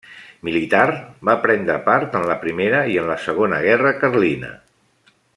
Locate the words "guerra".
3.67-3.93